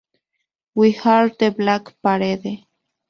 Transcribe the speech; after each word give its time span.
We 0.73 0.97
are 0.97 1.29
The 1.29 1.51
Black 1.51 1.93
Parade"". 2.01 2.65